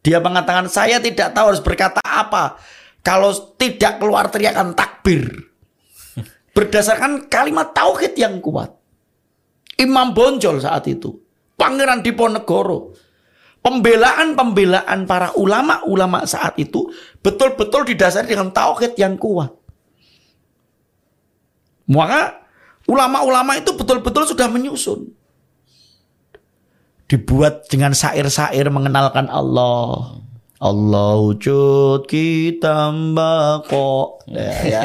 [0.00, 2.56] dia mengatakan saya tidak tahu harus berkata apa
[3.04, 5.28] kalau tidak keluar teriakan takbir.
[6.56, 8.72] Berdasarkan kalimat tauhid yang kuat.
[9.76, 11.18] Imam Bonjol saat itu,
[11.58, 12.94] Pangeran Diponegoro,
[13.66, 19.50] pembelaan-pembelaan para ulama-ulama saat itu betul-betul didasari dengan tauhid yang kuat.
[21.90, 22.41] Maka
[22.88, 25.10] ulama-ulama itu betul-betul sudah menyusun.
[27.06, 30.22] Dibuat dengan syair-syair mengenalkan Allah.
[30.62, 34.22] Allah wujud kita mbako.
[34.30, 34.82] Ya, ya.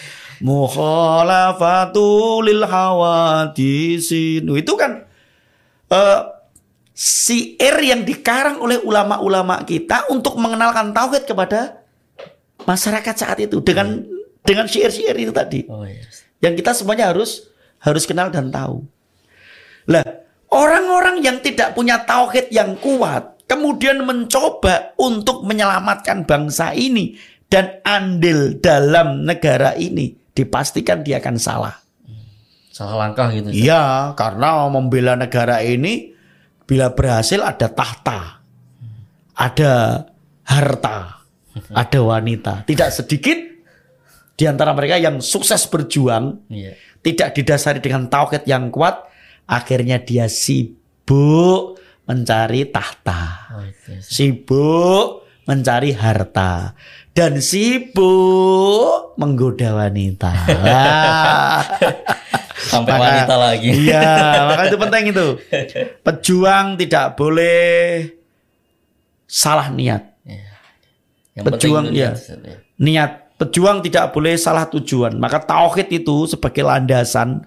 [0.46, 4.46] Mukhalafatu lil hawadisin.
[4.46, 5.04] Itu kan
[5.90, 6.20] eh,
[6.96, 11.84] syair yang dikarang oleh ulama-ulama kita untuk mengenalkan tauhid kepada
[12.64, 14.00] masyarakat saat itu dengan
[14.40, 16.00] dengan syair-syair itu tadi Oh iya.
[16.40, 17.48] Yang kita semuanya harus
[17.80, 18.84] harus kenal dan tahu.
[19.86, 20.04] Lah,
[20.50, 27.14] orang-orang yang tidak punya tauhid yang kuat kemudian mencoba untuk menyelamatkan bangsa ini
[27.46, 31.74] dan andil dalam negara ini dipastikan dia akan salah.
[32.74, 33.48] Salah langkah gitu.
[33.54, 36.12] Iya, karena membela negara ini
[36.66, 38.42] bila berhasil ada tahta,
[39.32, 39.72] ada
[40.44, 41.24] harta,
[41.86, 42.68] ada wanita.
[42.68, 43.38] Tidak sedikit
[44.36, 46.76] di antara mereka yang sukses berjuang Iya.
[47.00, 49.00] tidak didasari dengan tauhid yang kuat,
[49.44, 53.64] akhirnya dia sibuk mencari tahta, Oh
[53.98, 56.76] sibuk mencari harta,
[57.10, 60.32] dan sibuk menggoda wanita.
[62.66, 63.68] Sampai Maka- wanita lagi.
[63.70, 64.06] Iya,
[64.50, 65.26] maka itu penting itu.
[66.02, 68.10] Pejuang tidak boleh
[69.24, 70.02] salah niat.
[71.36, 72.10] Yang Pejuang, iya.
[72.16, 72.56] ya.
[72.80, 75.16] Niat pejuang tidak boleh salah tujuan.
[75.20, 77.44] Maka tauhid itu sebagai landasan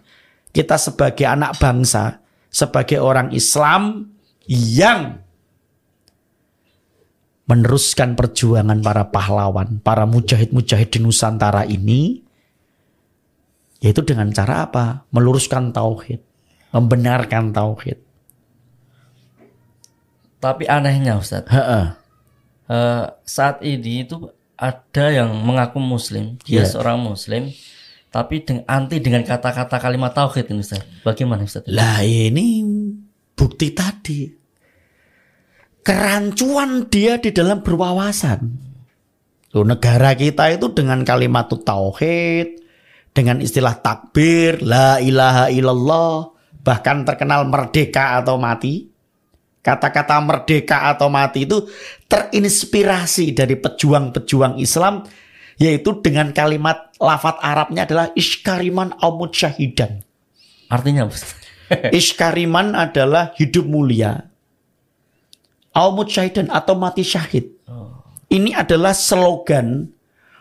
[0.49, 4.09] kita sebagai anak bangsa, sebagai orang Islam
[4.49, 5.21] yang
[7.49, 12.21] meneruskan perjuangan para pahlawan, para mujahid-mujahid di Nusantara ini
[13.79, 15.07] yaitu dengan cara apa?
[15.09, 16.19] Meluruskan tauhid,
[16.75, 17.97] membenarkan tauhid.
[20.39, 21.95] Tapi anehnya Ustaz, Heeh.
[22.71, 26.75] eh, saat ini itu ada yang mengaku muslim, dia Iya.
[26.75, 27.47] seorang muslim,
[28.11, 30.83] tapi dengan anti dengan kata-kata kalimat tauhid ini Ustaz.
[31.07, 31.63] Bagaimana Ustaz?
[31.71, 32.67] Lah ini
[33.39, 34.27] bukti tadi.
[35.79, 38.39] Kerancuan dia di dalam berwawasan.
[39.55, 42.61] Loh, negara kita itu dengan kalimat tauhid,
[43.15, 46.29] dengan istilah takbir, la ilaha illallah,
[46.61, 48.91] bahkan terkenal merdeka atau mati.
[49.59, 51.67] Kata-kata merdeka atau mati itu
[52.07, 55.03] terinspirasi dari pejuang-pejuang Islam
[55.59, 59.99] yaitu dengan kalimat lafat Arabnya adalah iskariman aumut syahidan.
[60.71, 61.11] Artinya?
[61.99, 64.31] Iskariman adalah hidup mulia.
[65.69, 67.55] au mujahidin atau mati syahid.
[67.69, 68.01] Oh.
[68.27, 69.87] Ini adalah slogan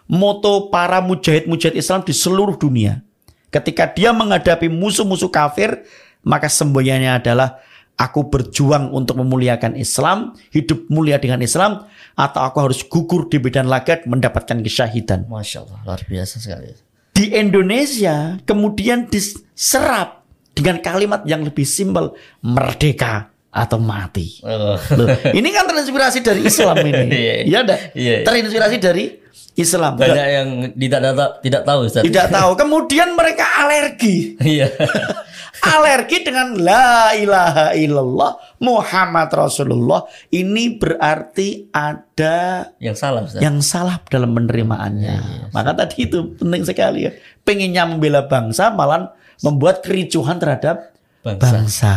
[0.09, 3.04] moto para mujahid-mujahid Islam di seluruh dunia.
[3.52, 5.85] Ketika dia menghadapi musuh-musuh kafir,
[6.24, 7.61] maka semboyannya adalah
[7.98, 11.84] aku berjuang untuk memuliakan Islam, hidup mulia dengan Islam,
[12.14, 15.26] atau aku harus gugur di medan laga mendapatkan kesyahidan.
[15.26, 16.70] Masya Allah, luar biasa sekali.
[17.11, 20.22] Di Indonesia kemudian diserap
[20.54, 24.38] dengan kalimat yang lebih simpel, merdeka atau mati.
[24.46, 24.78] Oh.
[24.94, 27.11] Loh, ini kan terinspirasi dari Islam ini.
[27.18, 27.80] Iya, Iya enggak?
[27.98, 28.16] iya.
[28.22, 29.17] Terinspirasi dari
[29.59, 29.99] Islam.
[29.99, 32.03] Banyak yang tidak tidak, tidak tahu Ustaz.
[32.07, 32.51] Tidak tahu.
[32.55, 34.38] Kemudian mereka alergi.
[34.38, 34.71] Iya.
[35.75, 40.07] alergi dengan la ilaha illallah Muhammad Rasulullah.
[40.31, 43.42] Ini berarti ada yang salah Ustaz.
[43.42, 45.51] yang salah dalam penerimaannya.
[45.51, 47.12] Maka tadi itu penting sekali ya.
[47.42, 49.11] Pengennya membela bangsa malah
[49.42, 50.94] membuat kericuhan terhadap
[51.27, 51.51] Bangsa.
[51.51, 51.92] bangsa.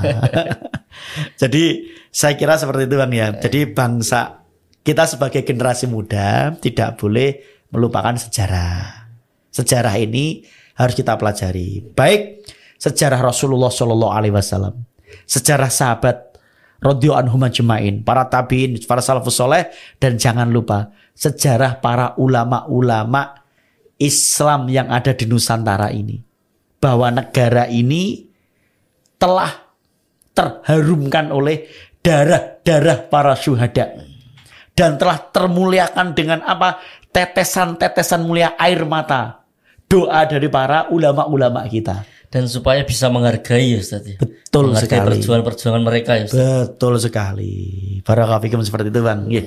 [1.40, 1.64] Jadi
[2.08, 3.34] saya kira seperti itu Bang ya.
[3.36, 4.43] Jadi bangsa
[4.84, 7.40] kita sebagai generasi muda tidak boleh
[7.72, 9.08] melupakan sejarah.
[9.48, 10.44] Sejarah ini
[10.76, 11.80] harus kita pelajari.
[11.96, 12.44] Baik
[12.76, 14.84] sejarah Rasulullah Shallallahu Alaihi Wasallam,
[15.24, 16.36] sejarah sahabat
[16.84, 17.40] Rodio anhum
[18.04, 23.40] para tabiin, para salafus soleh, dan jangan lupa sejarah para ulama-ulama
[23.96, 26.20] Islam yang ada di Nusantara ini.
[26.76, 28.28] Bahwa negara ini
[29.16, 29.48] telah
[30.36, 31.64] terharumkan oleh
[32.04, 34.13] darah-darah para syuhada
[34.74, 36.82] dan telah termuliakan dengan apa
[37.14, 39.46] tetesan-tetesan mulia air mata
[39.86, 42.02] doa dari para ulama-ulama kita
[42.34, 44.18] Dan supaya bisa menghargai ya Ustaz ya.
[44.18, 46.38] betul menghargai sekali perjuangan-perjuangan mereka ya Ustaz.
[46.42, 47.54] betul sekali
[48.02, 49.42] para kafikum seperti itu bang Iya.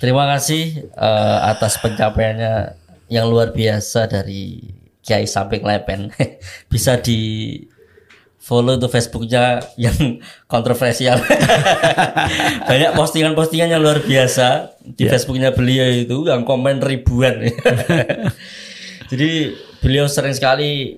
[0.00, 2.54] Terima kasih eh, atas pencapaiannya
[3.12, 4.64] yang luar biasa dari
[5.04, 6.08] Kiai Samping Lepen.
[6.72, 7.52] Bisa di
[8.40, 9.94] follow tuh Facebooknya yang
[10.52, 11.20] kontroversial.
[12.70, 17.44] Banyak postingan-postingan yang luar biasa di Facebooknya beliau itu yang komen ribuan.
[19.12, 19.52] Jadi
[19.84, 20.96] beliau sering sekali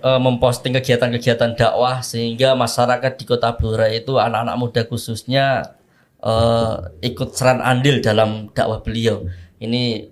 [0.00, 5.74] eh, memposting kegiatan-kegiatan dakwah sehingga masyarakat di Kota Blora itu anak-anak muda khususnya
[6.22, 9.26] eh, ikut seran andil dalam dakwah beliau.
[9.58, 10.06] Ini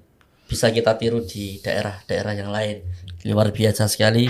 [0.51, 2.83] bisa kita tiru di daerah-daerah yang lain.
[3.29, 4.27] Luar biasa sekali.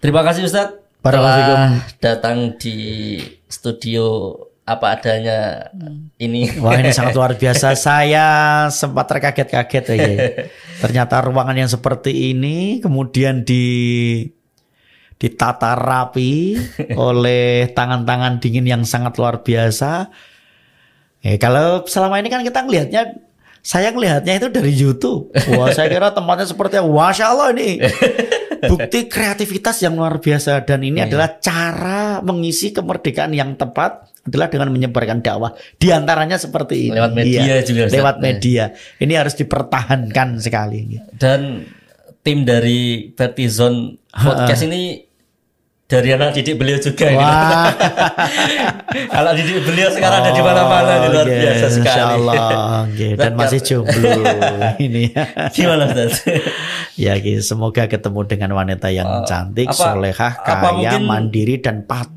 [0.00, 4.32] Terima kasih Ustadz Telah datang di studio
[4.64, 5.68] apa adanya
[6.16, 6.48] ini.
[6.56, 7.76] Wah ini sangat luar biasa.
[7.76, 8.26] Saya
[8.72, 10.08] sempat terkaget-kaget ya.
[10.82, 14.24] Ternyata ruangan yang seperti ini kemudian di
[15.20, 16.56] ditata rapi
[16.96, 20.08] oleh tangan-tangan dingin yang sangat luar biasa.
[21.20, 23.20] Eh, kalau selama ini kan kita ngelihatnya
[23.64, 25.32] saya ngelihatnya itu dari YouTube.
[25.56, 26.80] Wah, saya kira tempatnya seperti.
[26.84, 27.80] Masya Allah ini.
[28.70, 34.72] Bukti kreativitas yang luar biasa dan ini adalah cara mengisi kemerdekaan yang tepat adalah dengan
[34.72, 35.52] menyebarkan dakwah.
[35.76, 36.96] Di antaranya seperti ini.
[36.96, 37.96] Lewat media juga, Ustaz.
[38.00, 38.64] Lewat media.
[38.96, 40.96] Ini harus dipertahankan sekali.
[41.12, 41.68] Dan
[42.24, 45.03] tim dari Vertizon podcast ini
[45.84, 47.06] dari anak didik beliau juga.
[47.06, 47.20] gitu.
[47.20, 47.68] Wah.
[49.18, 52.00] Anak didik beliau sekarang ada di mana-mana ini luar Oke, biasa sekali.
[52.16, 52.34] Allah.
[52.82, 54.10] Oke, Dan Dan masih jomblo
[54.80, 55.04] ini.
[55.50, 56.24] Gimana Ustaz?
[56.94, 62.13] ya, semoga ketemu dengan wanita yang cantik, apa- solehah, apa kaya, mungkin- mandiri dan patuh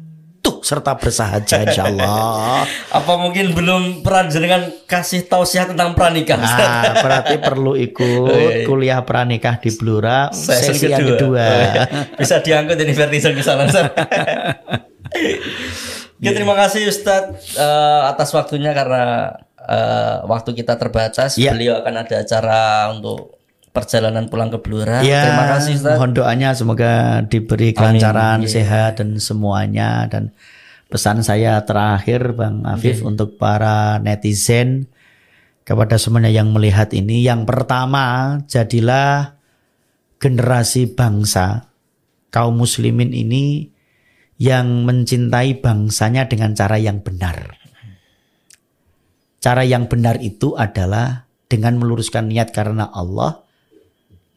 [0.61, 2.63] serta bersahaja insya Allah.
[2.97, 6.37] Apa mungkin belum pernah dengan kasih tausiah tentang pranikah?
[6.37, 8.65] Nah, berarti perlu ikut Oh, iya, iya.
[8.65, 11.43] kuliah pranikah di Blura Sesi sesi yang kedua.
[11.43, 11.83] Oh, iya.
[12.17, 13.69] Bisa diangkut ini Vertizon ke sana.
[13.69, 13.85] Ustaz.
[16.17, 21.37] Oke, terima kasih Ustadz eh, atas waktunya karena eh, waktu kita terbatas.
[21.37, 21.53] Iya.
[21.53, 23.36] Beliau akan ada acara untuk
[23.71, 25.05] perjalanan pulang ke Blora.
[25.05, 25.97] Ya, terima kasih Ustadz.
[25.99, 30.33] mohon doanya semoga diberi kelancaran, sehat dan semuanya dan
[30.87, 34.87] pesan saya terakhir Bang Afif untuk para netizen
[35.67, 39.35] kepada semuanya yang melihat ini yang pertama jadilah
[40.17, 41.67] generasi bangsa
[42.31, 43.75] kaum muslimin ini
[44.37, 47.57] yang mencintai bangsanya dengan cara yang benar.
[49.41, 53.46] Cara yang benar itu adalah dengan meluruskan niat karena Allah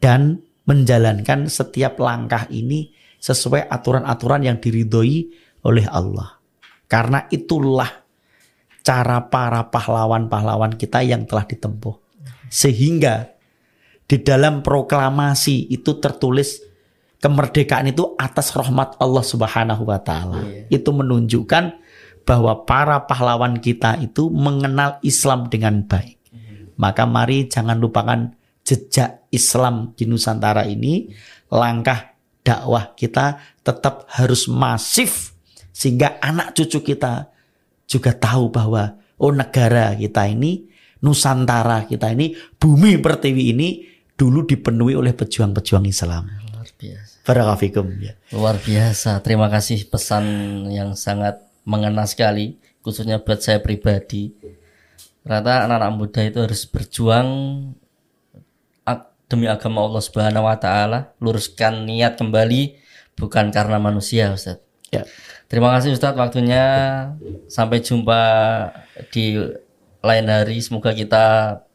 [0.01, 2.91] dan menjalankan setiap langkah ini
[3.21, 5.29] sesuai aturan-aturan yang diridhoi
[5.61, 6.41] oleh Allah.
[6.89, 7.87] Karena itulah
[8.81, 11.95] cara para pahlawan-pahlawan kita yang telah ditempuh.
[12.49, 13.31] Sehingga
[14.09, 16.59] di dalam proklamasi itu tertulis
[17.21, 20.41] kemerdekaan itu atas rahmat Allah Subhanahu wa taala.
[20.67, 21.63] Itu menunjukkan
[22.25, 26.17] bahwa para pahlawan kita itu mengenal Islam dengan baik.
[26.75, 31.09] Maka mari jangan lupakan jejak Islam di Nusantara ini,
[31.51, 35.37] langkah dakwah kita tetap harus masif
[35.71, 37.29] sehingga anak cucu kita
[37.85, 40.69] juga tahu bahwa oh negara kita ini,
[41.01, 43.69] Nusantara kita ini, bumi pertiwi ini
[44.13, 46.29] dulu dipenuhi oleh pejuang-pejuang Islam.
[46.53, 47.13] Luar biasa.
[47.97, 48.13] Ya.
[48.33, 49.11] Luar biasa.
[49.25, 50.25] Terima kasih pesan
[50.69, 54.33] yang sangat mengena sekali, khususnya buat saya pribadi.
[55.25, 57.29] Ternyata anak-anak muda itu harus berjuang
[59.31, 62.75] demi agama Allah Subhanahu wa taala, luruskan niat kembali
[63.15, 64.59] bukan karena manusia, Ustaz.
[64.91, 65.07] Ya.
[65.47, 66.63] Terima kasih Ustadz waktunya.
[67.47, 68.19] Sampai jumpa
[69.11, 69.39] di
[70.03, 70.59] lain hari.
[70.59, 71.23] Semoga kita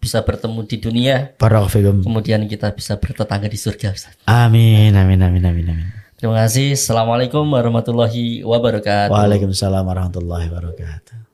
[0.00, 1.16] bisa bertemu di dunia.
[1.40, 4.24] Barakallahu Kemudian kita bisa bertetangga di surga Ustadz.
[4.28, 5.88] Amin, amin, amin, amin, amin.
[6.16, 6.72] Terima kasih.
[6.72, 9.12] Assalamualaikum warahmatullahi wabarakatuh.
[9.12, 11.25] Waalaikumsalam warahmatullahi wabarakatuh.